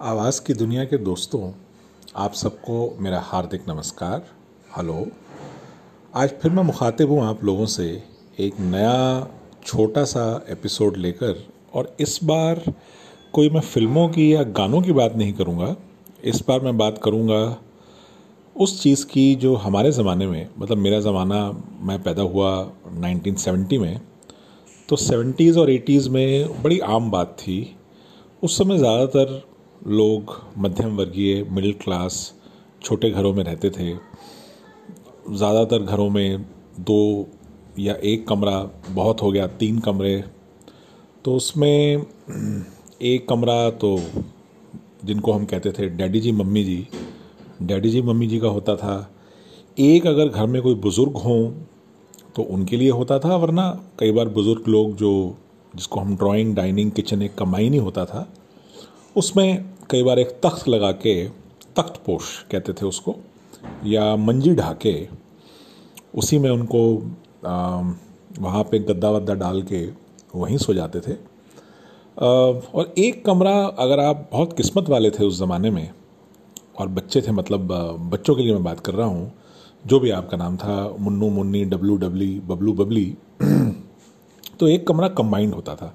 आवाज़ 0.00 0.40
की 0.46 0.54
दुनिया 0.54 0.84
के 0.84 0.96
दोस्तों, 0.98 1.50
आप 2.16 2.32
सबको 2.32 2.74
मेरा 3.00 3.20
हार्दिक 3.20 3.62
नमस्कार। 3.68 4.26
हेलो। 4.76 5.06
आज 6.14 6.32
फिर 6.42 6.50
मैं 6.50 6.62
मुखातिब 6.62 7.10
हूँ 7.10 7.22
आप 7.22 7.42
लोगों 7.44 7.66
से 7.66 7.86
एक 8.38 8.60
नया 8.60 9.26
छोटा 9.64 10.04
सा 10.04 10.22
एपिसोड 10.50 10.96
लेकर, 10.96 11.42
और 11.74 11.96
इस 12.00 12.18
बार 12.24 12.62
कोई 13.32 13.50
मैं 13.50 13.60
फ़िल्मों 13.60 14.08
की 14.08 14.32
या 14.34 14.42
गानों 14.42 14.82
की 14.82 14.92
बात 14.92 15.16
नहीं 15.16 15.32
करूँगा। 15.32 15.74
इस 16.24 16.42
बार 16.48 16.60
मैं 16.60 16.76
बात 16.78 17.00
करूँगा 17.04 17.56
उस 18.56 18.80
चीज़ 18.82 19.06
की 19.06 19.34
जो 19.34 19.54
हमारे 19.56 19.92
ज़माने 19.92 20.26
में 20.26 20.48
मतलब 20.58 20.78
मेरा 20.78 21.00
ज़माना 21.00 21.42
मैं 21.80 22.02
पैदा 22.02 22.22
हुआ 22.22 22.54
1970 22.94 23.78
में 23.78 24.00
तो 24.88 24.96
सेवेंटीज़ 24.98 25.58
और 25.58 25.70
एटीज़ 25.70 26.10
में 26.10 26.62
बड़ी 26.62 26.78
आम 26.78 27.10
बात 27.10 27.36
थी। 27.40 27.60
उस 28.42 28.58
समय 28.58 28.78
ज़्यादातर 28.78 29.40
लोग 29.80 30.34
मध्यम 30.58 30.96
वर्गीय 30.96 31.42
मिडिल 31.50 31.72
क्लास 31.82 32.16
छोटे 32.82 33.10
घरों 33.10 33.32
में 33.34 33.42
रहते 33.44 33.70
थे। 33.70 33.92
ज़्यादातर 35.28 35.82
घरों 35.82 36.08
में 36.10 36.44
दो 36.80 37.28
या 37.78 37.94
एक 37.94 38.26
कमरा 38.28 38.58
बहुत 38.90 39.22
हो 39.22 39.30
गया, 39.32 39.46
तीन 39.46 39.78
कमरे। 39.78 40.22
तो 41.24 41.34
उसमें 41.34 42.04
एक 43.02 43.28
कमरा 43.28 43.68
तो 43.70 43.98
जिनको 45.04 45.32
हम 45.32 45.44
कहते 45.44 45.72
थे 45.72 45.88
daddy 45.88 46.20
ji, 46.20 46.32
mummy 46.32 46.64
ji, 46.64 46.86
daddy 47.62 47.90
ji, 47.90 48.02
mummy 48.02 48.26
ji 48.26 48.38
का 48.40 48.48
होता 48.48 48.76
था। 48.76 49.10
एक 49.78 50.06
अगर 50.06 50.28
घर 50.28 50.46
में 50.46 50.60
कोई 50.62 50.74
बुज़ुर्ग 50.76 51.16
हों 51.16 51.50
तो 52.36 52.42
उनके 52.44 52.76
लिए 52.76 52.90
होता 52.90 53.18
था, 53.18 53.36
वरना 53.36 53.70
कई 53.98 54.12
बार 54.12 54.28
बुज़ुर्ग 54.28 54.68
लोग 54.68 54.96
जो, 54.96 55.36
जिसको 55.74 56.00
हम 56.00 56.16
ड्राइंग 56.16 56.54
डाइनिंग 56.56 56.90
किचन 56.90 57.22
एक 57.22 57.34
कमाई 57.34 57.68
नहीं 57.68 57.80
होता 57.80 58.04
था 58.04 58.28
उसमें 59.18 59.64
कई 59.90 60.02
बार 60.02 60.18
एक 60.18 60.28
तख्त 60.42 60.68
लगा 60.68 60.90
के, 60.96 61.14
तख्त 61.76 62.00
पोश 62.06 62.26
कहते 62.50 62.72
थे 62.72 62.86
उसको, 62.86 63.14
या 63.86 64.14
मंजी 64.18 64.54
ढाके, 64.54 64.94
उसी 66.14 66.38
में 66.38 66.50
उनको 66.50 66.82
वहाँ 68.40 68.62
पे 68.64 68.78
गद्दा 68.80 69.10
वद्दा 69.10 69.34
डाल 69.36 69.62
के 69.62 69.86
वहीं 70.34 70.56
सो 70.58 70.74
जाते 70.74 71.00
थे। 71.00 71.16
और 72.16 72.94
एक 72.98 73.24
कमरा 73.24 73.54
अगर 73.78 74.00
आप 74.00 74.28
बहुत 74.32 74.56
किस्मत 74.56 74.88
वाले 74.88 75.10
थे 75.10 75.24
उस 75.24 75.38
ज़माने 75.38 75.70
में, 75.70 75.90
और 76.78 76.88
बच्चे 76.88 77.20
थे 77.22 77.32
मतलब 77.32 77.68
बच्चों 78.12 78.34
के 78.34 78.42
लिए 78.42 78.52
मैं 78.52 78.62
बात 78.64 78.80
कर 78.80 78.94
रहा 78.94 79.06
हूँ, 79.06 79.32
जो 79.84 80.00
भी 80.00 80.10
आपका 80.10 80.36
नाम 80.36 80.56
था, 80.56 80.96
मुन्नू, 80.98 81.28
मुन्नी, 81.30 81.64
डब्लू, 81.64 81.96
डब्ली, 81.96 82.38
बबलू, 82.40 82.72
बबली 82.74 83.06
तो 84.60 84.68
एक 84.68 84.86
कमरा 84.88 85.08
कंबाइंड 85.10 85.54
होता 85.54 85.74
था। 85.74 85.94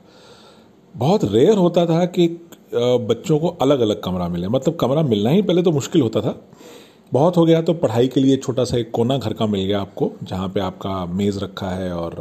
बहुत 0.95 1.23
रेयर 1.25 1.57
होता 1.57 1.85
था 1.85 2.05
कि 2.05 2.27
बच्चों 2.73 3.39
को 3.39 3.47
अलग 3.61 3.79
अलग 3.79 4.01
कमरा 4.01 4.27
मिले। 4.27 4.47
मतलब 4.47 4.75
कमरा 4.75 5.01
मिलना 5.03 5.29
ही 5.29 5.41
पहले 5.41 5.61
तो 5.63 5.71
मुश्किल 5.71 6.01
होता 6.01 6.21
था। 6.21 6.35
बहुत 7.13 7.37
हो 7.37 7.45
गया 7.45 7.61
तो 7.61 7.73
पढ़ाई 7.73 8.07
के 8.07 8.19
लिए 8.19 8.37
छोटा 8.37 8.63
सा 8.63 8.77
एक 8.77 8.91
कोना 8.91 9.17
घर 9.17 9.33
का 9.33 9.45
मिल 9.45 9.65
गया 9.65 9.81
आपको, 9.81 10.11
जहाँ 10.23 10.47
पे 10.49 10.59
आपका 10.59 11.05
मेज़ 11.05 11.39
रखा 11.39 11.69
है 11.69 11.91
और 11.93 12.15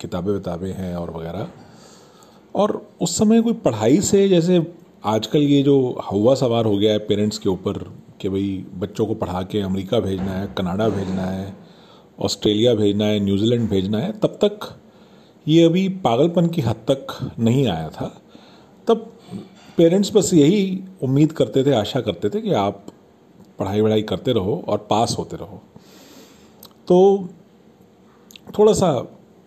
किताबें 0.00 0.32
विताबें 0.32 0.72
हैं 0.72 0.94
और 0.96 1.10
वगैरह। 1.10 1.48
और 2.54 2.80
उस 3.00 3.16
समय 3.18 3.40
कोई 3.42 3.52
पढ़ाई 3.64 4.00
से 4.00 4.28
जैसे 4.28 4.66
आजकल 5.06 5.38
ये 5.38 5.62
जो 5.62 5.76
हवा 6.04 6.34
सवार 6.34 6.64
हो 6.64 6.76
गया 6.78 6.92
है 6.92 6.98
पेरेंट्स 6.98 7.38
के 7.38 7.48
ऊपर 7.48 7.78
कि 8.20 8.28
भाई 8.28 8.64
बच्चों 8.74 9.06
को 9.06 9.14
पढ़ा 9.14 9.42
के 9.42 9.60
अमेरिका 9.60 10.00
भेजना 10.00 10.32
है, 10.32 10.48
कनाडा 10.58 10.88
भेजना 10.88 11.22
है, 11.22 11.54
ऑस्ट्रेलिया 12.18 12.74
भेजना 12.74 13.04
है, 13.04 13.20
न्यूजीलैंड 13.20 13.68
भेजना 13.70 13.98
है, 13.98 14.12
तब 14.12 14.38
तक 14.44 14.68
ये 15.46 15.62
अभी 15.64 15.88
पागलपन 16.00 16.46
की 16.46 16.60
हद 16.60 16.84
तक 16.90 17.18
नहीं 17.38 17.66
आया 17.68 17.88
था। 17.90 18.12
तब 18.86 19.12
पेरेंट्स 19.76 20.12
बस 20.14 20.32
यही 20.34 20.82
उम्मीद 21.02 21.32
करते 21.32 21.64
थे, 21.64 21.72
आशा 21.72 22.00
करते 22.00 22.28
थे 22.30 22.40
कि 22.40 22.52
आप 22.52 22.86
पढ़ाई 23.58 23.80
वढ़ाई 23.80 24.02
करते 24.02 24.32
रहो 24.32 24.62
और 24.68 24.86
पास 24.90 25.14
होते 25.18 25.36
रहो। 25.36 25.60
तो 26.88 27.28
थोड़ा 28.58 28.72
सा 28.72 28.92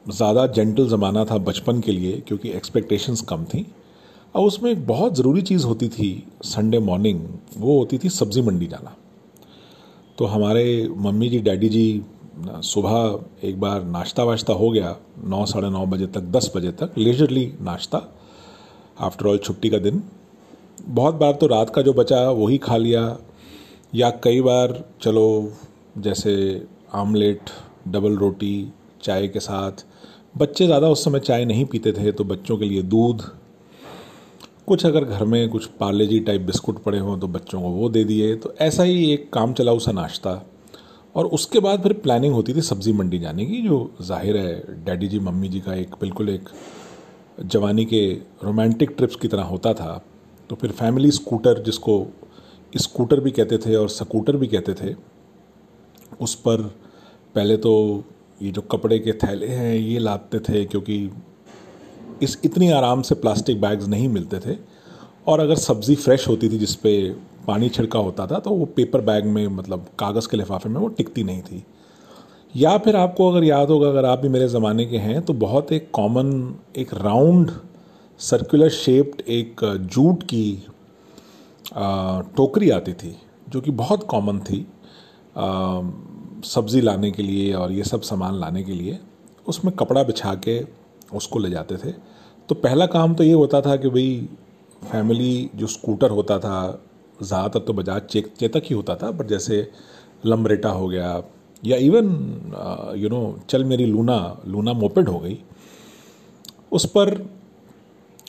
ज़्यादा 0.06 0.46
जेंटल 0.48 0.88
ज़माना 0.88 1.24
था 1.26 1.38
बचपन 1.40 1.80
के 1.82 1.92
लिए, 1.92 2.20
क्योंकि 2.28 2.50
एक्सपेक्टेशंस 2.52 3.22
कम 3.22 3.44
थी। 3.46 3.66
और 4.36 4.48
उसमें 4.48 4.72
एक 4.72 4.86
बहुत 4.88 5.16
ज़रूरी 5.16 5.42
चीज़ 5.42 5.66
होती 5.66 5.88
थी 5.90 6.08
संडे 6.44 6.80
मॉर्निंग 6.80 7.22
वो 7.58 7.78
होती 7.78 7.98
थी 7.98 8.10
सब्ज़ी 8.10 8.42
मंडी 8.42 8.68
जाना। 8.68 8.96
तो 10.18 10.26
हमारे 10.26 10.88
मम्मी 10.98 11.30
जी, 11.30 11.40
डैडी 11.40 11.70
जी, 11.70 12.04
सुबह 12.40 13.48
एक 13.48 13.60
बार 13.60 13.84
नाश्ता 13.84 14.24
वाश्ता 14.24 14.54
हो 14.54 14.70
गया, 14.72 14.96
नौ, 15.24 15.46
साढ़े 15.46 15.70
नौ 15.70 15.86
बजे 15.86 16.08
तक, 16.08 16.22
दस 16.22 16.52
बजे 16.56 16.72
तक 16.72 16.98
लेजरली 16.98 17.52
नाश्ता 17.62 18.02
आफ्टर 19.00 19.26
ऑल 19.26 19.38
छुट्टी 19.38 19.70
का 19.70 19.78
दिन। 19.78 20.04
बहुत 20.78 21.16
बार 21.16 21.34
तो 21.34 21.48
रात 21.48 21.70
का 21.70 21.82
जो 21.82 21.94
बचा 21.94 22.20
वही 22.32 22.58
खा 22.58 22.78
लिया। 22.78 23.18
या 23.96 24.10
कई 24.24 24.42
बार, 24.42 24.84
चलो, 25.02 25.52
जैसे 25.98 26.66
आमलेट, 26.94 27.50
डबल 27.88 28.18
रोटी, 28.18 28.72
चाय 29.04 29.28
के 29.28 29.40
साथ। 29.40 29.86
बच्चे 30.38 30.66
ज़्यादा 30.66 30.88
उस 30.90 31.04
समय 31.06 31.20
चाय 31.20 31.46
नहीं 31.46 31.66
पीते 31.66 31.92
थे 31.94 32.12
तो 32.12 32.24
बच्चों 32.24 32.58
के 32.58 32.66
लिए 32.66 32.82
दूध, 32.84 33.22
कुछ 34.68 34.86
अगर 34.86 35.04
घर 35.04 35.24
में 35.26 35.50
कुछ 35.50 35.66
पार्ले 35.80 36.06
जी 36.08 36.20
टाइप 36.20 36.42
बिस्कुट 36.42 36.82
पड़े 36.84 37.00
हों 37.00 37.18
तो 37.20 37.28
बच्चों 37.28 37.62
को 37.62 37.70
वो 37.70 37.90
दे 37.90 38.04
दिए। 38.04 38.36
तो 38.36 38.54
ऐसा 38.62 38.84
ही 38.84 39.12
एक 39.14 39.32
काम 39.34 39.54
चला 39.54 39.72
उसा 39.72 39.92
नाश्ता। 39.92 40.42
और 41.16 41.26
उसके 41.28 41.60
बाद 41.60 41.84
फिर 41.84 41.94
प्लानिंग 41.94 42.34
होती 42.34 42.54
थी 42.54 42.62
सब्ज़ी 42.62 42.94
मंडी 42.94 43.20
जाने 43.20 43.46
की, 43.46 43.62
जो 43.62 43.92
ज़ाहिर 44.02 44.38
है, 44.38 44.84
डैडी 44.86 45.08
जी, 45.08 45.20
मम्मी 45.20 45.50
जी 45.50 45.60
का 45.60 45.74
एक, 45.74 45.96
बिल्कुल 46.02 46.30
एक 46.30 46.50
जवानी 47.42 47.86
के 47.86 48.08
रोमांटिक 48.44 48.94
ट्रिप्स 48.98 49.16
की 49.16 49.28
तरह 49.28 49.44
होता 49.44 49.74
था। 49.74 50.04
तो 50.50 50.56
फिर 50.56 50.72
फैमिली 50.72 51.12
स्कूटर 51.12 51.62
जिसको 51.64 52.06
स्कूटर 52.74 53.20
भी 53.20 53.32
कहते 53.32 53.58
थे 53.58 53.76
और 53.76 53.90
स्कूटर 53.90 54.38
भी 54.38 54.48
कहते 54.48 54.74
थे, 54.74 54.96
उस 56.22 56.36
पर 56.38 56.62
पहले 57.36 57.58
तो 57.58 58.04
ये 58.42 58.52
जो 58.52 58.62
कपड़े 58.62 59.00
के 59.00 59.14
थैले 59.14 59.48
हैं, 59.48 59.76
ये 59.76 60.00
लाते 60.00 60.40
थे 60.40 60.64
क्योंकि 60.66 60.98
इस 62.24 62.38
इतनी 62.46 62.70
आराम 62.72 63.02
से 63.02 63.16
प्लास्टिक 63.16 63.62
बैग्स 63.62 63.88
नहीं 63.88 64.08
मिलते 64.10 64.40
थे। 64.40 64.58
और 65.28 65.40
अगर 65.40 65.56
सब्ज़ी 65.58 65.96
फ्रेश 65.96 66.28
होती 66.28 66.50
थी 66.50 66.58
जिस 66.58 66.76
पे 66.76 66.94
पानी 67.48 67.70
छिड़का 67.70 68.00
होता 68.00 68.26
था 68.28 68.40
तो 68.40 68.50
वो 68.50 68.66
पेपर 68.66 69.02
बैग 69.02 69.26
में 69.26 69.48
मतलब 69.50 69.86
कागज़ 70.00 70.28
के 70.30 70.38
लिफाफे 70.38 70.70
में 70.70 70.80
वो 70.82 70.88
टिकती 70.90 71.24
नहीं 71.24 71.42
थी। 71.42 71.64
या 72.56 72.78
फिर 72.78 72.96
आपको 72.96 73.30
अगर 73.32 73.44
याद 73.44 73.70
होगा, 73.70 73.88
अगर 73.90 74.06
आप 74.06 74.20
भी 74.20 74.30
मेरे 74.30 74.48
ज़माने 74.48 74.86
के 74.86 74.98
हैं 74.98 75.22
तो 75.22 75.34
बहुत 75.36 75.72
एक 75.72 75.90
कॉमन 75.94 76.56
एक 76.78 76.94
राउंड 76.96 77.52
सर्कुलर 78.24 78.70
शेप्ड 78.72 79.22
एक 79.30 79.62
जूट 79.94 80.24
की 80.24 80.66
टोकरी 82.38 82.70
आती 82.70 82.94
थी, 82.94 83.16
जो 83.50 83.62
कि 83.62 83.72
बहुत 83.74 84.04
कॉमन 84.10 84.40
थी 84.42 84.66
सब्ज़ी 86.46 86.82
लाने 86.82 87.12
के 87.12 87.24
लिए 87.24 87.54
और 87.54 87.72
ये 87.72 87.84
सब 87.84 88.02
सामान 88.02 88.40
लाने 88.40 88.64
के 88.64 88.72
लिए। 88.72 88.98
उसमें 89.46 89.74
कपड़ा 89.76 90.04
बिछा 90.04 90.34
के 90.48 90.60
उसको 91.14 91.40
ले 91.40 91.50
जाते 91.50 91.78
थे। 91.78 91.92
तो 92.50 92.56
पहला 92.58 92.86
काम 92.88 93.16
तो 93.16 93.24
ये 93.24 93.34
होता 93.34 93.62
था 93.62 93.76
कि 93.76 93.90
भाई 93.90 94.28
फैमिली 94.82 95.50
जो 95.56 95.68
स्कूटर 95.68 96.10
होता 96.12 96.40
था, 96.40 96.84
ज़्यादातर 97.20 97.60
तो 97.60 97.74
बजाज 97.74 98.02
चेक 98.04 98.34
चेतक 98.40 98.64
ही 98.66 98.76
होता 98.76 98.96
था 98.96 99.12
बट 99.12 99.28
जैसे 99.28 99.68
लम्बरेटा 100.26 100.70
हो 100.72 100.88
गया, 100.88 101.22
या 101.64 101.78
इवन 101.80 102.96
यू 102.98 103.10
नो 103.10 103.40
चल 103.50 103.64
मेरी 103.66 103.86
लूना 103.86 104.18
लूना 104.48 104.74
मोपेड 104.76 105.10
हो 105.10 105.20
गई, 105.20 105.40
उस 106.72 106.86
पर 106.88 107.16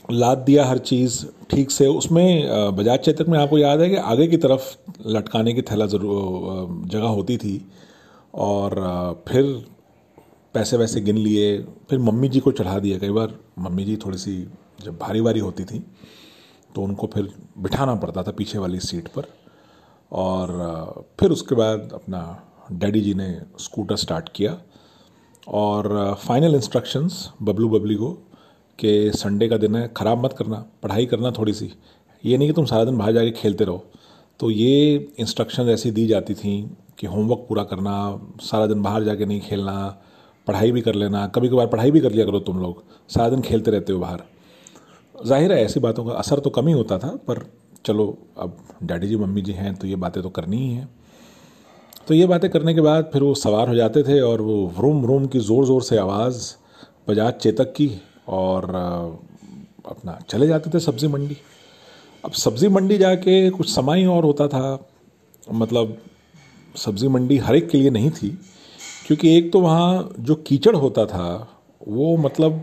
लाद 0.08 0.38
दिया 0.38 0.64
हर 0.66 0.78
चीज़ 0.80 1.24
ठीक 1.50 1.70
से। 1.70 1.86
उसमें 1.88 2.74
बजाज 2.76 2.98
चेतक 2.98 3.28
में 3.28 3.38
आपको 3.38 3.58
याद 3.58 3.80
है 3.80 3.88
कि 3.90 3.96
आगे 3.96 4.26
की 4.26 4.36
तरफ़ 4.36 4.74
लटकाने 5.06 5.52
की 5.54 5.62
थैला 5.62 5.86
ज़रूर 5.86 6.88
जगह 6.88 7.06
होती 7.08 7.36
थी 7.36 7.60
और 8.36 9.24
फिर 9.28 9.44
पैसे 10.54 10.76
वैसे 10.76 11.00
गिन 11.00 11.16
लिए, 11.16 11.58
फिर 11.90 11.98
मम्मी 11.98 12.28
जी 12.28 12.40
को 12.40 12.52
चढ़ा 12.52 12.78
दिया। 12.78 12.98
कई 12.98 13.10
बार 13.10 13.38
मम्मी 13.58 13.84
जी 13.84 13.96
थोड़ी 14.04 14.18
सी 14.18 14.36
जब 14.84 14.98
भारी 14.98 15.20
भारी 15.22 15.40
होती 15.40 15.64
थी 15.64 15.82
तो 16.74 16.82
उनको 16.82 17.06
फिर 17.14 17.28
बिठाना 17.58 17.94
पड़ता 17.94 18.22
था 18.22 18.30
पीछे 18.30 18.58
वाली 18.58 18.80
सीट 18.80 19.08
पर 19.08 19.26
और 20.12 20.48
फिर 21.20 21.30
उसके 21.30 21.54
बाद 21.54 21.90
अपना 21.94 22.20
डैडी 22.72 23.00
जी 23.00 23.14
ने 23.14 23.28
स्कूटर 23.60 23.96
स्टार्ट 23.96 24.28
किया 24.34 24.56
और 25.48 26.16
फाइनल 26.24 26.54
इंस्ट्रक्शंस 26.54 27.28
बबलू 27.42 27.68
बबली 27.68 27.94
को 27.94 28.08
कि 28.78 29.10
संडे 29.14 29.48
का 29.48 29.56
दिन 29.56 29.76
है, 29.76 29.88
ख़राब 29.96 30.24
मत 30.24 30.32
करना, 30.32 30.64
पढ़ाई 30.82 31.06
करना 31.06 31.30
थोड़ी 31.30 31.52
सी 31.52 31.72
ये 32.24 32.36
नहीं 32.38 32.48
कि 32.48 32.54
तुम 32.54 32.64
सारा 32.66 32.84
दिन 32.84 32.98
बाहर 32.98 33.12
जाके 33.12 33.30
खेलते 33.32 33.64
रहो। 33.64 33.84
तो 34.40 34.50
ये 34.50 34.94
इंस्ट्रक्शन 35.18 35.68
ऐसी 35.68 35.90
दी 35.90 36.06
जाती 36.06 36.34
थी 36.34 36.54
कि 36.98 37.06
होमवर्क 37.06 37.44
पूरा 37.48 37.62
करना, 37.64 38.20
सारा 38.42 38.66
दिन 38.66 38.82
बाहर 38.82 39.04
जाके 39.04 39.26
नहीं 39.26 39.40
खेलना, 39.40 39.74
पढ़ाई 40.46 40.72
भी 40.72 40.80
कर 40.80 40.94
लेना। 40.94 41.26
कभी 41.28 41.48
कभार 41.48 41.66
पढ़ाई 41.66 41.90
भी 41.90 42.00
कर 42.00 42.12
लिया 42.12 42.24
करो 42.26 42.40
तुम 42.40 42.58
लोग, 42.60 42.82
सारा 43.10 43.28
दिन 43.28 43.40
खेलते 43.42 43.70
रहते 43.70 43.92
हो 43.92 43.98
बाहर। 43.98 44.22
ज़ाहिर 45.14 45.52
है, 45.52 45.64
ऐसी 45.64 45.80
बातों 45.80 46.04
का 46.04 46.12
असर 46.14 46.38
तो 46.38 46.50
कम 46.50 46.66
ही 46.66 46.72
होता 46.72 46.98
था, 46.98 47.08
पर 47.28 47.44
चलो, 47.84 48.06
अब 48.38 48.56
डैडी 48.82 49.06
जी, 49.06 49.16
मम्मी 49.16 49.42
जी 49.42 49.52
हैं 49.52 49.74
तो 49.74 49.86
ये 49.86 49.96
बातें 49.96 50.22
तो 50.22 50.30
करनी 50.30 50.56
ही 50.56 50.72
हैं। 50.72 50.88
तो 52.08 52.14
ये 52.14 52.26
बातें 52.26 52.50
करने 52.50 52.74
के 52.74 52.80
बाद 52.80 53.10
फिर 53.12 53.22
वो 53.22 53.34
सवार 53.34 53.68
हो 53.68 53.74
जाते 53.74 54.02
थे 54.02 54.20
और 54.20 54.40
वो 54.40 54.72
रूम 54.78 55.04
रूम 55.06 55.26
की 55.26 55.38
ज़ोर 55.40 55.66
ज़ोर 55.66 55.82
से 55.82 55.98
आवाज़ 55.98 56.52
बजाज 57.08 57.32
चेतक 57.34 57.72
की 57.72 57.86
और 58.26 58.70
अपना 59.86 60.18
चले 60.30 60.46
जाते 60.46 60.70
थे 60.70 60.80
सब्ज़ी 60.80 61.08
मंडी। 61.08 61.36
अब 62.24 62.32
सब्ज़ी 62.32 62.68
मंडी 62.68 62.98
जाके 62.98 63.50
कुछ 63.50 63.70
समय 63.70 63.98
ही 63.98 64.06
और 64.06 64.24
होता 64.24 64.48
था। 64.48 64.86
मतलब 65.46 65.96
सब्ज़ी 66.74 67.08
मंडी 67.08 67.36
हर 67.38 67.56
एक 67.56 67.68
के 67.70 67.78
लिए 67.78 67.90
नहीं 67.90 68.10
थी, 68.10 68.28
क्योंकि 69.06 69.36
एक 69.36 69.52
तो 69.52 69.60
वहाँ 69.60 70.08
जो 70.18 70.34
कीचड़ 70.34 70.74
होता 70.76 71.04
था, 71.06 71.48
वो 71.80 72.16
मतलब 72.16 72.62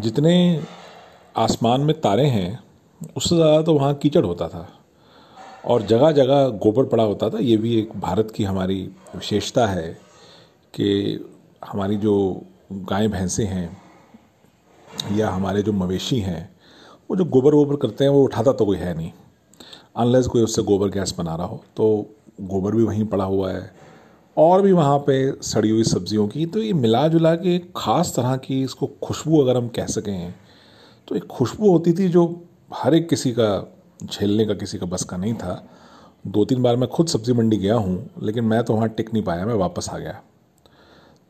जितने 0.00 0.62
आसमान 1.34 1.80
में 1.80 2.00
तारे 2.00 2.26
हैं, 2.26 2.58
उससे 3.16 3.36
ज़्यादा 3.36 3.62
तो 3.62 3.74
वहाँ 3.74 3.94
कीचड़ 3.94 4.24
होता 4.24 4.48
था। 4.48 4.68
और 5.64 5.82
जगह 5.82 6.10
जगह 6.12 6.48
गोबर 6.58 6.84
पड़ा 6.84 7.04
होता 7.04 7.28
था। 7.30 7.38
ये 7.38 7.56
भी 7.56 7.78
एक 7.78 7.90
भारत 7.96 8.32
की 8.36 8.44
हमारी 8.44 8.80
विशेषता 9.14 9.66
है 9.66 9.88
कि 10.74 10.88
हमारी 11.64 11.96
जो 11.96 12.14
गाय 12.72 13.08
भैंसें 13.08 13.44
हैं 13.46 13.81
या 15.12 15.30
हमारे 15.30 15.62
जो 15.62 15.72
मवेशी 15.74 16.18
हैं, 16.20 16.48
वो 17.10 17.16
जो 17.16 17.24
गोबर 17.26 17.54
वोबर 17.54 17.76
करते 17.76 18.04
हैं, 18.04 18.10
वो 18.10 18.22
उठाता 18.24 18.52
तो 18.52 18.64
कोई 18.64 18.76
है 18.76 18.94
नहीं। 18.96 19.10
अनलेस 19.96 20.26
कोई 20.26 20.42
उससे 20.42 20.62
गोबर 20.62 20.88
गैस 20.90 21.14
बना 21.18 21.34
रहा 21.36 21.46
हो 21.46 21.62
तो 21.76 21.86
गोबर 22.42 22.74
भी 22.74 22.82
वहीं 22.82 23.04
पड़ा 23.06 23.24
हुआ 23.24 23.50
है। 23.52 23.70
और 24.36 24.62
भी 24.62 24.72
वहाँ 24.72 24.98
पे 24.98 25.16
सड़ी 25.42 25.70
हुई 25.70 25.84
सब्जियों 25.84 26.26
की 26.28 26.46
तो 26.46 26.58
ये 26.58 26.72
मिला 26.74 27.06
जुला 27.08 27.34
के 27.34 27.54
एक 27.56 27.72
ख़ास 27.76 28.12
तरह 28.16 28.36
की 28.36 28.62
इसको 28.62 28.86
खुशबू 29.02 29.40
अगर 29.40 29.56
हम 29.56 29.68
कह 29.68 29.86
सकें 29.88 30.34
तो 31.08 31.16
एक 31.16 31.26
खुशबू 31.28 31.70
होती 31.70 31.92
थी 31.92 32.08
जो 32.08 32.24
हर 32.74 32.94
एक 32.94 33.08
किसी 33.08 33.32
का, 33.32 33.48
झेलने 34.04 34.46
का 34.46 34.54
किसी 34.54 34.78
का 34.78 34.86
बस 34.86 35.04
का 35.04 35.16
नहीं 35.16 35.34
था। 35.34 35.62
दो 36.26 36.44
तीन 36.44 36.62
बार 36.62 36.76
मैं 36.76 36.88
खुद 36.88 37.06
सब्ज़ी 37.08 37.32
मंडी 37.32 37.56
गया 37.56 37.74
हूँ, 37.74 38.10
लेकिन 38.22 38.44
मैं 38.44 38.62
तो 38.64 38.74
वहाँ 38.74 38.88
टिक 38.88 39.12
नहीं 39.12 39.22
पाया, 39.24 39.46
मैं 39.46 39.54
वापस 39.54 39.88
आ 39.90 39.98
गया। 39.98 40.20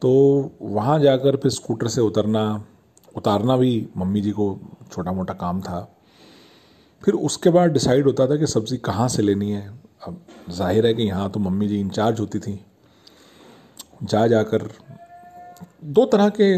तो 0.03 0.50
वहाँ 0.62 0.99
जाकर 1.00 1.37
फिर 1.37 1.50
स्कूटर 1.50 1.88
से 1.88 2.00
उतरना 2.00 2.64
उतारना 3.17 3.56
भी 3.56 3.88
मम्मी 3.97 4.20
जी 4.20 4.31
को 4.31 4.59
छोटा 4.93 5.12
मोटा 5.12 5.35
काम 5.35 5.61
था। 5.62 5.81
फिर 7.03 7.14
उसके 7.17 7.50
बाद 7.50 7.73
डिसाइड 7.73 8.06
होता 8.06 8.26
था 8.26 8.37
कि 8.37 8.47
सब्ज़ी 8.49 8.76
कहाँ 8.81 9.09
से 9.09 9.23
लेनी 9.23 9.50
है। 9.50 9.69
अब 10.06 10.20
ज़ाहिर 10.50 10.87
है 10.87 10.94
कि 10.94 11.03
यहाँ 11.03 11.31
तो 11.31 11.41
मम्मी 11.41 11.69
जी 11.69 11.81
इंचार्ज 11.81 12.20
होती 12.20 12.38
थी। 12.38 12.61
जा 14.05 14.26
जाकर 14.26 14.69
दो 15.87 16.05
तरह 16.06 16.29
के 16.41 16.56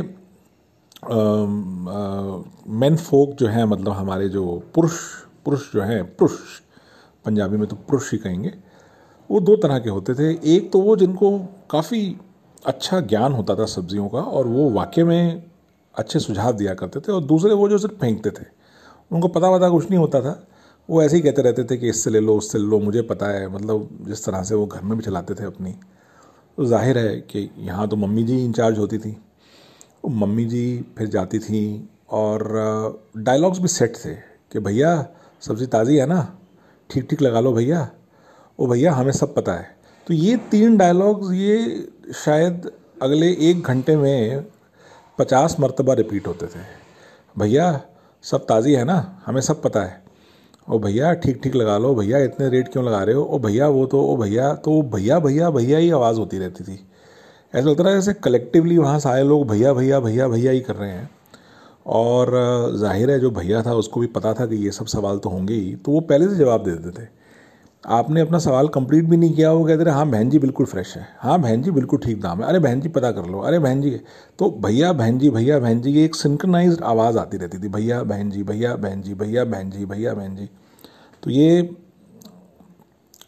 मैन 2.73 2.97
फोक 2.99 3.35
जो 3.39 3.47
हैं 3.49 3.65
मतलब 3.65 3.93
हमारे 3.93 4.29
जो 4.29 4.45
पुरुष 4.75 4.99
पुरुष 5.45 5.73
जो 5.73 5.83
हैं, 5.83 6.05
पुरुष, 6.07 6.61
पंजाबी 7.25 7.57
में 7.57 7.67
तो 7.69 7.77
पुरुष 7.79 8.13
ही 8.13 8.19
कहेंगे, 8.19 8.53
वो 9.31 9.41
दो 9.41 9.57
तरह 9.57 9.79
के 9.79 9.91
होते 9.91 10.15
थे। 10.15 10.31
एक 10.55 10.71
तो 10.73 10.81
वो 10.81 10.95
जिनको 10.97 11.39
काफ़ी 11.71 12.17
अच्छा 12.67 13.01
ज्ञान 13.03 13.33
होता 13.33 13.55
था 13.55 13.65
सब्जियों 13.67 14.09
का 14.09 14.19
और 14.21 14.47
वो 14.47 14.71
वाकई 14.71 15.03
में 15.03 15.43
अच्छे 15.95 16.19
सुझाव 16.19 16.53
दिया 16.53 16.75
करते 16.75 17.01
थे 17.01 17.13
और 17.13 17.25
दूसरे 17.25 17.53
वो 17.53 17.69
जो 17.69 17.79
सिर्फ़ 17.79 17.95
फेंकते 17.95 18.31
थे, 18.31 18.45
उनको 19.11 19.29
पता 19.29 19.51
वता 19.51 19.69
कुछ 19.69 19.89
नहीं 19.91 19.99
होता 19.99 20.21
था। 20.21 20.47
वो 20.89 21.03
ऐसे 21.03 21.17
ही 21.17 21.23
कहते 21.23 21.43
रहते 21.43 21.65
थे 21.65 21.77
कि 21.77 21.89
इससे 21.89 22.11
ले 22.11 22.21
लो, 22.21 22.37
उससे 22.37 22.59
ले 22.59 22.65
लो, 22.65 22.79
मुझे 22.81 23.03
पता 23.03 23.27
है। 23.29 23.49
मतलब 23.49 23.89
जिस 24.09 24.25
तरह 24.25 24.43
से 24.43 24.55
वो 24.55 24.67
घर 24.67 24.83
में 24.83 24.97
भी 24.99 25.05
चलाते 25.05 25.35
थे 25.35 25.45
अपनी। 25.45 25.73
तो 26.59 26.65
ज़ाहिर 26.65 26.99
है 26.99 27.17
कि 27.21 27.49
यहाँ 27.59 27.87
तो 27.89 27.97
मम्मी 27.97 28.23
जी 28.23 28.45
इंचार्ज 28.45 28.79
होती 28.79 28.99
थी। 28.99 29.11
वो 30.05 30.11
मम्मी 30.17 30.45
जी 30.45 30.85
फिर 30.99 31.07
जाती 31.09 31.39
थी 31.39 31.63
और 32.11 32.43
डायलॉग्स 33.17 33.59
भी 33.59 33.69
सेट 33.69 33.97
थे 33.97 34.15
कि 34.53 34.59
भैया, 34.59 35.07
सब्ज़ी 35.43 35.67
ताज़ी 35.67 35.97
है 35.97 36.07
ना? 36.07 36.27
ठीक 36.91 37.07
ठीक 37.11 37.23
लगा 37.23 37.41
लो 37.41 37.53
भैया। 37.53 37.89
ओ 38.59 38.67
भैया, 38.67 38.93
हमें 38.93 39.13
सब 39.13 39.35
पता 39.35 39.53
है। 39.53 39.77
तो 40.07 40.15
ये 40.15 40.37
तीन 40.51 40.77
डायलॉग्स 40.77 41.33
ये 41.33 41.87
शायद 42.15 42.71
अगले 43.03 43.31
एक 43.51 43.63
घंटे 43.63 43.97
में 43.97 44.45
पचास 45.19 45.57
मरतबा 45.61 45.93
रिपीट 45.93 46.27
होते 46.27 46.47
थे। 46.47 46.61
भैया, 47.39 47.81
सब 48.23 48.47
ताज़ी 48.47 48.73
है 48.73 48.85
ना? 48.85 49.23
हमें 49.27 49.41
सब 49.41 49.63
पता 49.63 49.83
है। 49.83 50.03
ओ 50.71 50.79
भैया, 50.79 51.13
ठीक 51.15 51.41
ठीक 51.43 51.55
लगा 51.55 51.79
लो। 51.79 51.95
भैया, 51.95 52.19
इतने 52.19 52.49
रेट 52.49 52.69
क्यों 52.69 52.85
लगा 52.85 53.03
रहे 53.03 53.15
हो? 53.15 53.23
ओ 53.23 53.39
भैया, 53.39 53.69
वो 53.69 53.87
तो 53.87 54.03
ओ 54.03 54.17
भैया 54.17 54.55
तो 54.55 54.83
भैया 54.83 55.19
भैया 55.19 55.51
भैया 55.51 55.79
ही 55.79 55.91
आवाज़ 55.91 56.19
होती 56.19 56.39
रहती 56.39 56.65
थी। 56.65 56.87
ऐसा 57.55 57.69
लगता 57.71 57.85
था 57.85 57.93
जैसे 57.93 58.13
कलेक्टिवली 58.13 58.79
वहाँ 58.79 58.99
सारे 58.99 59.25
लोग 59.25 59.49
भैया 59.49 59.73
भैया 59.73 60.01
भैया 60.01 60.29
भैया 60.29 60.53
ही 60.53 60.61
कर 60.61 60.77
रहे 60.77 60.91
हैं। 60.91 61.11
और, 61.87 62.31
ज़ाहिर 62.77 63.11
है, 63.11 63.21
जो 63.21 63.31
भैया 63.31 63.63
था, 63.63 63.75
उसको 63.75 64.01
भी 64.01 64.07
पता 64.07 64.35
था 64.35 64.47
कि 64.47 64.57
ये 64.57 64.71
सब 64.71 64.87
सवाल 64.87 65.19
तो 65.19 65.29
होंगे 65.29 65.55
ही। 65.55 65.75
तो 65.77 65.93
वो 65.93 66.01
पहले 66.01 66.29
से 66.29 66.37
जवाब 66.37 66.65
दे 66.65 66.71
देते 66.71 67.03
थे। 67.03 67.09
आपने 67.87 68.21
अपना 68.21 68.39
सवाल 68.39 68.69
कंप्लीट 68.69 69.05
भी 69.05 69.17
नहीं 69.17 69.35
किया 69.35 69.53
वो 69.53 69.65
कहते 69.65 69.85
रहे 69.85 69.95
हाँ 69.95 70.09
बहन 70.11 70.31
जी 70.31 70.39
बिल्कुल 70.39 70.67
फ्रेश 70.67 70.97
है। 70.97 71.07
हाँ 71.19 71.41
बहन 71.41 71.63
जी 71.63 71.71
बिल्कुल 71.71 71.99
ठीक 71.99 72.21
दाम 72.21 72.43
है। 72.43 72.49
अरे 72.49 72.59
बहन 72.59 72.81
जी 72.81 72.89
पता 72.89 73.11
कर 73.13 73.27
लो। 73.27 73.41
अरे 73.41 73.59
बहन 73.59 73.81
जी 73.83 73.91
तो 74.39 74.51
भैया 74.65 74.93
बहन 74.93 75.19
जी 75.19 75.31
भैया 75.31 75.59
बहन 75.59 75.81
जी 75.81 75.93
की 75.93 76.05
एक 76.05 76.15
सिंक्रनाइज 76.15 76.79
आवाज़ 76.83 77.19
आती 77.19 77.37
रहती 77.37 77.59
थी। 77.59 77.69
भैया 77.69 78.03
बहन 78.03 78.31
जी 78.31 78.43
भैया 78.43 78.75
बहन 78.77 79.03
जी 79.03 79.15
भैया 79.15 79.45
बहन 79.45 79.71
जी 79.71 79.85
भैया 79.87 80.15
बहन 80.15 80.37
जी। 80.37 80.49
तो 81.23 81.31
ये 81.31 81.77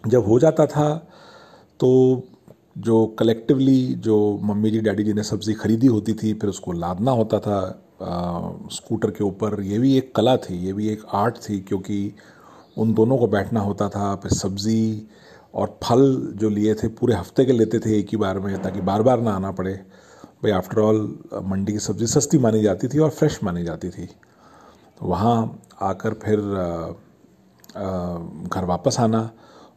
जब 0.06 0.26
हो 0.26 0.38
जाता 0.38 0.67
था 0.67 0.94
तो 1.81 2.23
जो 2.79 3.06
कलेक्टिवली 3.19 3.82
जो 4.05 4.17
मम्मी 4.43 4.70
जी 4.70 4.81
डैडी 4.81 5.05
जी 5.05 5.12
ने 5.12 5.23
सब्ज़ी 5.23 5.55
खरीदी 5.55 5.87
होती 5.87 6.14
थी 6.14 6.32
फिर 6.35 6.50
उसको 6.50 6.73
लादना 6.73 7.11
होता 7.11 7.38
था 7.38 7.59
आ, 8.02 8.50
स्कूटर 8.73 9.11
के 9.11 9.25
ऊपर 9.25 9.61
ये 9.62 9.79
भी 9.79 9.97
एक 9.99 10.14
कला 10.14 10.37
थी 10.37 10.56
ये 10.67 10.73
भी 10.73 10.88
एक 10.88 11.02
आर्ट 11.14 11.37
थी 11.38 11.59
क्योंकि 11.61 12.12
उन 12.76 12.93
दोनों 12.94 13.19
को 13.19 13.26
बैठना 13.26 13.61
होता 13.61 13.88
था, 13.88 14.14
फिर 14.17 14.32
सब्ज़ी 14.32 15.08
और 15.55 15.78
फल 15.82 16.32
जो 16.37 16.49
लिए 16.50 16.75
थे, 16.75 16.88
पूरे 16.90 17.14
हफ़्ते 17.14 17.44
के 17.44 17.52
लेते 17.52 17.78
थे 17.78 17.99
एक 17.99 18.08
ही 18.12 18.17
बार 18.19 18.38
में, 18.38 18.62
ताकि 18.62 18.81
बार 18.82 19.02
बार 19.02 19.20
ना 19.20 19.32
आना 19.32 19.50
पड़े। 19.52 19.75
भाई 20.43 20.52
आफ्टर 20.52 20.81
ऑल 20.81 20.99
मंडी 21.44 21.73
की 21.73 21.78
सब्ज़ी 21.81 22.06
सस्ती 22.06 22.38
मानी 22.38 22.62
जाती 22.62 22.88
थी 22.88 22.99
और 22.99 23.11
फ्रेश 23.11 23.38
मानी 23.44 23.62
जाती 23.64 23.90
थी। 23.90 24.06
तो 24.06 25.06
वहाँ 25.06 25.61
आकर 25.82 26.14
फिर 26.23 26.40
घर 27.76 28.64
वापस 28.64 28.96
आना 29.00 29.31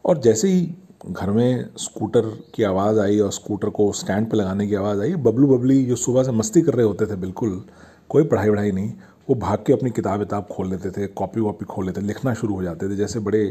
और 0.05 0.17
जैसे 0.21 0.47
ही 0.47 0.61
घर 1.05 1.29
में 1.31 1.69
स्कूटर 1.77 2.25
की 2.55 2.63
आवाज़ 2.63 2.99
आई 2.99 3.19
और 3.19 3.31
स्कूटर 3.31 3.69
को 3.69 3.91
स्टैंड 3.93 4.29
पर 4.29 4.37
लगाने 4.37 4.67
की 4.67 4.75
आवाज़ 4.75 5.01
आई 5.01 5.15
बबलू 5.17 5.47
बबली 5.47 5.83
जो 5.85 5.95
सुबह 5.95 6.23
से 6.23 6.31
मस्ती 6.31 6.61
कर 6.61 6.73
रहे 6.73 6.85
होते 6.85 7.05
थे, 7.05 7.15
बिल्कुल, 7.15 7.61
कोई 8.09 8.23
पढ़ाई 8.23 8.49
वढ़ाई 8.49 8.71
नहीं 8.71 8.91
वो 9.29 9.35
भाग 9.35 9.63
के 9.65 9.73
अपनी 9.73 9.89
किताब 9.91 10.19
विताब 10.19 10.47
खोल 10.51 10.69
लेते 10.69 10.89
थे, 10.91 11.07
कॉपी 11.07 11.41
वॉपी 11.41 11.65
खोल 11.65 11.85
लेते 11.85 12.01
लिखना 12.01 12.33
शुरू 12.33 12.55
हो 12.55 12.63
जाते 12.63 12.89
थे। 12.89 12.95
जैसे 12.95 13.19
बड़े 13.19 13.41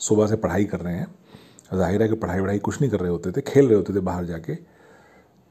सुबह 0.00 0.26
से 0.26 0.36
पढ़ाई 0.36 0.64
कर 0.64 0.80
रहे 0.80 0.94
हैं, 0.94 1.06
ज़ाहिर 1.74 2.02
है 2.02 2.08
कि 2.08 2.14
पढ़ाई 2.14 2.40
वढ़ाई 2.40 2.58
कुछ 2.58 2.80
नहीं 2.80 2.90
कर 2.90 3.00
रहे 3.00 3.10
होते 3.10 3.30
थे, 3.32 3.40
खेल 3.42 3.66
रहे 3.66 3.76
होते 3.76 3.94
थे 3.94 4.00
बाहर 4.00 4.24
जाके। 4.26 4.56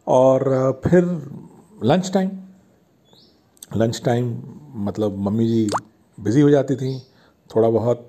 और 0.07 0.81
फिर 0.85 1.03
लंच 1.83 2.11
टाइम 2.13 2.29
लंच 3.75 4.01
टाइम 4.05 4.35
मतलब 4.85 5.17
मम्मी 5.19 5.47
जी 5.47 5.67
बिज़ी 6.17 6.41
हो 6.41 6.49
जाती 6.49 6.75
थी 6.75 6.97
थोड़ा 7.49 7.69
बहुत, 7.69 8.07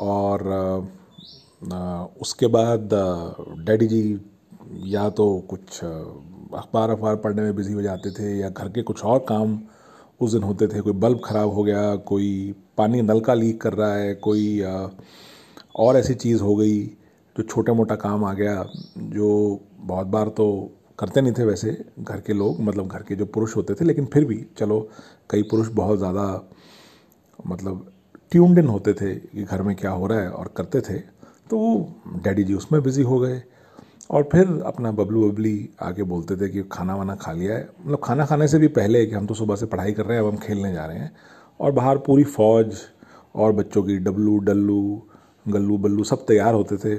और 0.00 0.42
उसके 2.20 2.46
बाद 2.48 2.88
डैडी 3.66 3.86
जी 3.86 4.00
या 4.86 5.08
तो 5.10 5.26
कुछ 5.50 5.82
अखबार 5.84 6.90
अखबार 6.90 7.16
पढ़ने 7.16 7.42
में 7.42 7.54
बिज़ी 7.56 7.72
हो 7.72 7.82
जाते 7.82 8.10
थे 8.10 8.36
या 8.38 8.48
घर 8.50 8.68
के 8.68 8.82
कुछ 8.82 9.04
और 9.04 9.24
काम 9.28 9.58
उस 10.20 10.32
दिन 10.32 10.42
होते 10.42 10.66
थे, 10.68 10.80
कोई 10.80 10.92
बल्ब 10.94 11.20
ख़राब 11.24 11.52
हो 11.54 11.62
गया, 11.64 11.94
कोई 11.96 12.54
पानी 12.78 13.02
नल 13.02 13.20
का 13.20 13.34
लीक 13.34 13.60
कर 13.60 13.72
रहा 13.74 13.94
है, 13.94 14.14
कोई 14.16 14.60
और 15.76 15.96
ऐसी 15.96 16.14
चीज़ 16.16 16.42
हो 16.42 16.54
गई 16.56 16.80
जो 17.36 17.42
छोटा 17.42 17.72
मोटा 17.74 17.94
काम 17.96 18.24
आ 18.24 18.32
गया, 18.34 18.64
जो 18.96 19.60
बहुत 19.78 20.06
बार 20.06 20.28
तो 20.28 20.46
करते 20.98 21.20
नहीं 21.20 21.32
थे 21.32 21.44
वैसे 21.44 21.70
घर 22.00 22.20
के 22.20 22.32
लोग 22.32 22.60
मतलब 22.60 22.86
घर 22.88 23.02
के 23.02 23.14
जो 23.14 23.24
पुरुष 23.26 23.56
होते 23.56 23.74
थे, 23.74 23.84
लेकिन 23.84 24.06
फिर 24.12 24.24
भी 24.24 24.44
चलो, 24.58 24.88
कई 25.30 25.42
पुरुष 25.42 25.68
बहुत 25.74 25.98
ज़्यादा 25.98 26.48
मतलब 27.46 27.86
ट्यून्ड 28.32 28.58
इन 28.58 28.66
होते 28.66 28.92
थे 28.94 29.14
कि 29.14 29.42
घर 29.44 29.62
में 29.62 29.74
क्या 29.76 29.90
हो 29.90 30.06
रहा 30.06 30.20
है 30.20 30.30
और 30.30 30.52
करते 30.56 30.80
थे 30.80 30.98
तो 31.50 31.58
डैडी 32.24 32.44
जी 32.44 32.54
उसमें 32.54 32.82
बिज़ी 32.82 33.02
हो 33.02 33.18
गए। 33.18 33.42
और 34.10 34.28
फिर 34.32 34.62
अपना 34.66 34.90
बबलू 34.92 35.30
बबली 35.30 35.68
आके 35.82 36.02
बोलते 36.02 36.36
थे 36.36 36.48
कि 36.48 36.62
खाना 36.72 36.96
वाना 36.96 37.14
खा 37.14 37.32
लिया 37.32 37.54
है। 37.54 37.68
मतलब 37.86 38.00
खाना 38.04 38.26
खाने 38.26 38.48
से 38.48 38.58
भी 38.58 38.68
पहले 38.68 39.06
कि 39.06 39.14
हम 39.14 39.26
तो 39.26 39.34
सुबह 39.34 39.56
से 39.56 39.66
पढ़ाई 39.66 39.92
कर 39.92 40.04
रहे 40.06 40.18
हैं, 40.18 40.24
अब 40.24 40.30
हम 40.30 40.36
खेलने 40.36 40.72
जा 40.72 40.84
रहे 40.86 40.98
हैं। 40.98 41.12
और 41.60 41.72
बाहर 41.72 41.98
पूरी 41.98 42.24
फौज 42.24 42.76
और 43.34 43.52
बच्चों 43.52 43.82
की 43.82 43.98
डब्लू, 43.98 44.38
डल्लू, 44.38 45.02
गल्लू, 45.48 45.78
बल्लू 45.78 46.04
सब 46.04 46.26
तैयार 46.26 46.54
होते 46.54 46.76
थे। 46.76 46.94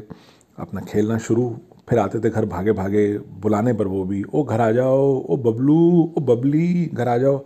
अपना 0.60 0.82
खेलना 0.82 1.18
शुरू, 1.18 1.58
फिर 1.90 2.00
आते 2.00 2.20
थे 2.20 2.30
घर 2.30 2.46
भागे 2.46 2.72
भागे 2.72 3.18
बुलाने 3.18 3.74
पर 3.74 3.88
वो 3.88 4.04
भी, 4.04 4.24
ओ 4.24 4.44
घर 4.44 4.62
आ 4.62 4.72
जाओ, 4.72 5.26
ओ 5.30 5.38
बबलू, 5.38 6.14
ओ 6.18 6.22
बबली, 6.22 6.86
घर 6.94 7.08
आ 7.08 7.18
जाओ। 7.18 7.46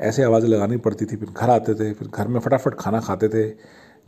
ऐसे 0.00 0.22
आवाज़ें 0.22 0.48
लगानी 0.48 0.76
पड़ती 0.76 1.04
थी, 1.04 1.16
फिर 1.16 1.28
घर 1.28 1.50
आते 1.50 1.74
थे, 1.74 1.92
फिर 1.92 2.08
घर 2.08 2.28
में 2.28 2.40
फटाफट 2.40 2.74
खाना 2.74 3.00
खाते 3.00 3.28
थे 3.28 3.48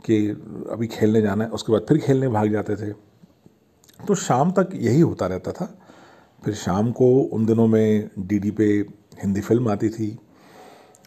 कि 0.05 0.27
अभी 0.71 0.87
खेलने 0.87 1.21
जाना 1.21 1.43
है। 1.43 1.49
उसके 1.49 1.73
बाद 1.73 1.85
फिर 1.89 1.97
खेलने 1.97 2.27
भाग 2.27 2.51
जाते 2.51 2.75
थे। 2.75 3.14
तो 3.99 4.15
शाम 4.15 4.51
तक 4.51 4.69
यही 4.73 4.99
होता 4.99 5.27
रहता 5.27 5.51
था। 5.51 5.77
फिर 6.45 6.53
शाम 6.53 6.91
को 6.91 7.07
उन 7.33 7.45
दिनों 7.45 7.67
में 7.67 8.09
डीडी 8.19 8.51
पे 8.51 8.65
हिंदी 9.23 9.41
फ़िल्म 9.41 9.69
आती 9.69 9.89
थी। 9.89 10.19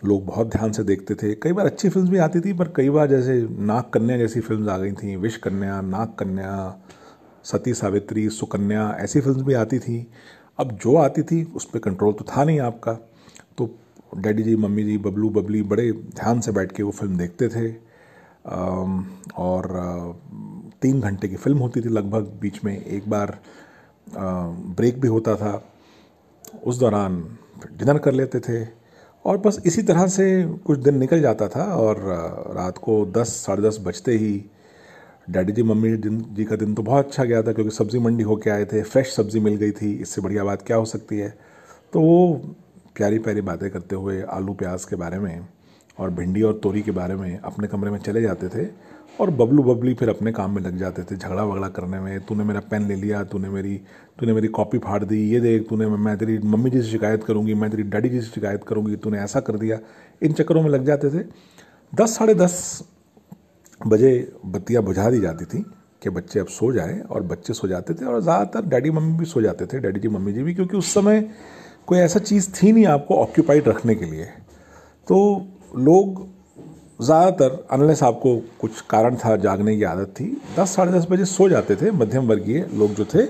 लोग 0.05 0.25
बहुत 0.27 0.47
ध्यान 0.47 0.73
से 0.73 0.85
देखते 0.85 1.15
थे। 1.15 1.35
कई 1.35 1.53
बार 1.53 1.67
अच्छी 1.67 1.89
फ़िल्म 1.89 2.09
भी 2.09 2.19
आती 2.19 2.41
थी, 2.41 2.53
पर 2.53 2.69
कई 2.77 2.91
बार 2.91 3.07
जैसे 3.07 3.49
नाग 3.51 3.85
कन्या 3.85 4.19
जैसी 4.19 4.41
फ़िल्म 4.41 4.71
आ 4.71 4.79
गई 4.79 4.93
थी 4.93 5.17
विश 5.17 5.37
कन्या, 5.37 5.81
नाग 5.81 6.09
कन्या, 6.09 6.83
सती 7.45 7.75
सावित्री, 7.75 8.29
सुकन्या, 8.29 8.97
ऐसी 9.01 9.21
फ़िल्म 9.21 9.43
भी 9.43 9.55
आती 9.55 9.79
थी। 9.79 10.11
अब 10.59 10.73
जो 10.73 10.97
आती 10.97 11.23
थी, 11.23 11.45
उस 11.45 11.65
पर 11.65 11.79
कंट्रोल 11.79 12.13
तो 12.13 12.25
था 12.25 12.45
नहीं 12.45 12.61
आपका। 12.61 12.93
तो 13.59 13.79
डैडी 14.19 14.43
जी, 14.43 14.57
मम्मी 14.57 14.85
जी, 14.85 14.99
बबलू, 14.99 15.31
बबली 15.31 15.63
बड़े 15.63 15.93
ध्यान 15.93 16.41
से 16.41 16.53
बैठ 16.53 16.73
के 16.73 16.83
वो 16.83 16.91
फ़िल्म 16.91 17.17
देखते 17.17 17.49
थे। 17.49 17.71
और 19.37 19.67
तीन 20.83 21.01
घंटे 21.01 21.29
की 21.29 21.37
फ़िल्म 21.37 21.59
होती 21.59 21.81
थी 21.81 21.89
लगभग, 21.89 22.31
बीच 22.41 22.65
में 22.65 22.77
एक 22.77 23.09
बार 23.11 23.39
ब्रेक 24.09 25.01
भी 25.01 25.09
होता 25.09 25.35
था। 25.37 25.63
उस 26.65 26.79
दौरान 26.79 27.23
डिनर 27.73 27.99
कर 27.99 28.13
लेते 28.13 28.41
थे 28.41 28.65
और 29.25 29.39
बस 29.39 29.61
इसी 29.67 29.83
तरह 29.83 30.07
से 30.09 30.27
कुछ 30.67 30.79
दिन 30.79 30.99
निकल 30.99 31.21
जाता 31.21 31.49
था 31.49 31.65
और 31.77 31.99
रात 32.57 32.79
को 32.79 33.05
दस, 33.07 33.29
साढ़े 33.37 33.63
दस 33.63 33.79
बजते 33.85 34.13
ही 34.13 34.45
डैडी 35.31 35.53
जी, 35.53 35.63
मम्मी 35.63 35.97
जी 35.97 36.45
का 36.45 36.57
दिन 36.57 36.75
तो 36.75 36.83
बहुत 36.83 37.07
अच्छा 37.07 37.25
गया 37.25 37.43
था 37.43 37.53
क्योंकि 37.53 37.75
सब्ज़ी 37.77 37.99
मंडी 37.99 38.25
होके 38.25 38.51
आए 38.51 38.65
थे, 38.65 38.83
फ्रेश 38.83 39.13
सब्ज़ी 39.15 39.41
मिल 39.41 39.57
गई 39.57 39.71
थी। 39.73 39.93
इससे 39.95 40.21
बढ़िया 40.23 40.45
बात 40.45 40.63
क्या 40.63 40.77
हो 40.77 40.85
सकती 40.85 41.19
है? 41.19 41.29
तो 41.93 42.01
वो 42.01 42.35
प्यारी 42.97 43.19
प्यारी 43.19 43.41
बातें 43.41 43.71
करते 43.71 43.97
हुए 43.97 44.21
आलू 44.23 44.55
प्याज 44.55 44.85
के 44.85 44.97
बारे 44.97 45.19
में 45.19 45.47
और 45.99 46.11
भिंडी 46.11 46.43
और 46.43 46.61
तोरी 46.63 46.83
के 46.83 46.91
बारे 46.91 47.15
में 47.15 47.39
अपने 47.39 47.69
कमरे 47.69 47.91
में 47.91 47.99
चले 47.99 48.23
जाते 48.23 48.49
थे 48.49 48.67
और 49.21 49.31
बबलू 49.31 49.63
बबली 49.65 49.95
फिर 49.95 50.09
अपने 50.09 50.33
काम 50.33 50.55
में 50.55 50.61
लग 50.63 50.77
जाते 50.79 51.03
थे, 51.03 51.17
झगड़ा 51.17 51.45
वगड़ा 51.45 51.69
करने 51.69 52.01
में। 52.01 52.21
तूने 52.27 52.45
मेरा 52.45 52.61
पेन 52.61 52.87
ले 52.89 52.95
लिया, 52.97 53.23
तूने 53.25 53.49
मेरी 53.49 53.77
तूने 54.19 54.33
मेरी 54.33 54.49
कॉपी 54.49 54.79
फाड़ 54.79 55.03
दी, 55.05 55.19
ये 55.31 55.41
देख, 55.41 55.69
तूने, 55.69 55.87
मैं 55.87 56.17
तेरी 56.19 56.39
मम्मी 56.41 56.71
जी 56.71 56.83
से 56.83 56.89
शिकायत 56.89 57.25
करूँगी, 57.25 57.55
मैं 57.55 57.71
तेरी 57.71 57.83
डैडी 57.85 58.09
जी 58.09 58.21
से 58.21 58.27
शिकायत 58.27 58.65
करूँगी, 58.65 58.97
तूने 58.97 59.19
ऐसा 59.19 59.41
कर 59.41 59.57
दिया। 59.59 59.79
इन 60.23 60.33
चक्करों 60.33 60.63
में 60.63 60.71
लग 60.71 60.85
जाते 60.85 61.11
थे। 61.11 61.25
दस, 61.93 62.17
साढ़े 62.19 62.35
दस 62.35 62.83
बजे 63.81 64.33
बत्तियाँ 64.47 64.83
बुझा 64.83 65.11
दी 65.11 65.21
जाती 65.21 65.45
थी 65.45 65.65
कि 66.03 66.11
बच्चे 66.11 66.41
अब 66.41 66.47
सो 66.49 66.73
जाए 66.73 66.99
और 67.01 67.23
बच्चे 67.25 67.55
सो 67.55 67.69
जाते 67.69 67.95
थे 67.95 68.05
और 68.05 68.21
ज़्यादातर 68.23 68.67
डैडी 68.69 68.91
मम्मी 68.91 69.19
भी 69.19 69.25
सो 69.25 69.43
जाते 69.43 69.67
थे, 69.67 69.79
डैडी 69.79 70.01
जी 70.01 70.09
मम्मी 70.09 70.33
जी 70.33 70.43
भी, 70.43 70.55
क्योंकि 70.55 70.77
उस 70.77 70.95
समय 70.95 71.29
कोई 71.87 71.99
ऐसा 71.99 72.21
चीज़ 72.21 72.51
थी 72.53 72.73
नहीं 72.73 72.87
आपको 72.87 73.17
ऑक्यूपाइड 73.17 73.69
रखने 73.69 73.95
के 73.95 74.05
लिए। 74.05 74.25
तो 75.07 75.47
लोग 75.71 76.27
ज़्यादातर 77.01 77.67
अनलेस 77.71 78.03
आपको 78.03 78.37
कुछ 78.61 78.81
कारण 78.91 79.17
था, 79.17 79.35
जागने 79.39 79.77
की 79.77 79.83
आदत 79.85 80.09
थी, 80.11 80.25
दस, 80.59 80.75
साढ़े 80.77 80.93
दस 80.93 81.07
बजे 81.11 81.25
सो 81.27 81.49
जाते 81.49 81.77
थे, 81.77 81.91
मध्यम 81.93 82.27
वर्गीय 82.29 82.67
लोग 82.75 82.95
जो 82.95 83.05
थे। 83.05 83.27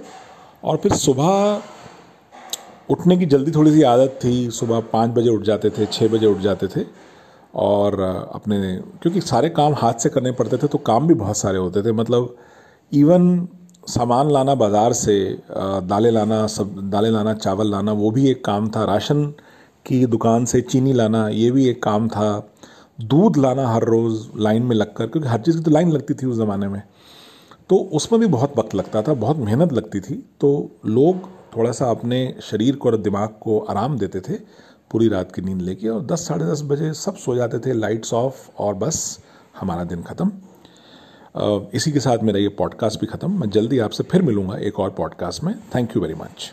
और 0.64 0.76
फिर 0.76 0.92
सुबह 0.94 1.62
उठने 2.90 3.16
की 3.16 3.26
जल्दी 3.26 3.50
थोड़ी 3.50 3.72
सी 3.72 3.82
आदत 3.84 4.18
थी, 4.24 4.50
सुबह 4.50 4.80
पाँच 4.92 5.10
बजे 5.10 5.30
उठ 5.30 5.42
जाते 5.44 5.70
थे 5.70 5.86
छः 5.86 6.08
बजे 6.08 6.26
उठ 6.26 6.38
जाते 6.40 6.66
थे। 6.66 6.84
और, 7.56 8.00
अपने, 8.34 8.76
क्योंकि 9.02 9.20
सारे 9.20 9.48
काम 9.50 9.74
हाथ 9.74 9.94
से 9.94 10.08
करने 10.08 10.32
पड़ते 10.32 10.56
थे 10.56 10.66
तो 10.66 10.78
काम 10.80 11.06
भी 11.06 11.14
बहुत 11.16 11.36
सारे 11.36 11.58
होते 11.58 11.82
थे। 11.82 11.92
मतलब 11.92 12.34
इवन 12.92 13.48
सामान 13.88 14.30
लाना 14.30 14.54
बाज़ार 14.54 14.92
से 14.92 15.14
दालें 15.50 16.10
लाना, 16.10 16.46
सब, 16.46 16.74
दालें 16.90 17.10
लाना, 17.10 17.34
चावल 17.34 17.70
लाना, 17.70 17.92
वो 17.92 18.10
भी 18.10 18.30
एक 18.30 18.44
काम 18.44 18.68
था। 18.70 18.84
राशन 18.84 19.32
की 19.88 20.04
दुकान 20.06 20.44
से 20.44 20.60
चीनी 20.60 20.92
लाना, 20.92 21.28
ये 21.28 21.50
भी 21.50 21.68
एक 21.68 21.82
काम 21.82 22.08
था। 22.08 22.54
दूध 22.98 23.36
लाना 23.36 23.66
हर 23.68 23.84
रोज़ 23.84 24.26
लाइन 24.38 24.62
में 24.62 24.74
लगकर, 24.76 25.06
क्योंकि 25.06 25.28
हर 25.28 25.40
चीज़ 25.40 25.56
की 25.56 25.62
तो 25.62 25.70
लाइन 25.70 25.90
लगती 25.92 26.14
थी 26.14 26.26
उस 26.26 26.36
ज़माने 26.36 26.68
में। 26.68 26.82
तो 27.70 27.76
उसमें 27.94 28.20
भी 28.20 28.26
बहुत 28.26 28.58
वक्त 28.58 28.74
लगता 28.74 29.02
था, 29.02 29.14
बहुत 29.14 29.36
मेहनत 29.38 29.72
लगती 29.72 30.00
थी। 30.00 30.14
तो 30.40 30.50
लोग 30.86 31.28
थोड़ा 31.56 31.72
सा 31.72 31.90
अपने 31.90 32.18
शरीर 32.42 32.76
को 32.76 32.88
और 32.88 32.96
दिमाग 32.96 33.38
को 33.42 33.58
आराम 33.60 33.96
देते 33.98 34.20
थे, 34.20 34.36
पूरी 34.90 35.08
रात 35.08 35.32
की 35.32 35.42
नींद 35.42 35.62
लेके, 35.62 35.88
और 35.88 36.04
दस, 36.06 36.26
साढ़े 36.28 36.46
दस 36.46 36.62
बजे 36.64 36.92
सब 36.94 37.16
सो 37.16 37.34
जाते 37.34 37.58
थे 37.58 37.72
लाइट्स 37.72 38.14
ऑफ़ 38.14 38.48
और 38.58 38.74
बस 38.74 39.18
हमारा 39.60 39.84
दिन 39.84 40.02
ख़त्म। 40.02 40.30
इसी 41.74 41.92
के 41.92 42.00
साथ 42.00 42.22
मेरा 42.22 42.38
ये 42.38 42.48
पॉडकास्ट 42.58 43.00
भी 43.00 43.06
ख़त्म। 43.06 43.40
मैं 43.40 43.50
जल्दी 43.50 43.78
आपसे 43.78 44.04
फिर 44.04 44.22
मिलूँगा 44.22 44.56
एक 44.58 44.80
और 44.80 44.90
पॉडकास्ट 44.90 45.44
में। 45.44 45.54
Thank 45.74 45.96
you 45.96 46.02
very 46.02 46.14
much 46.14 46.52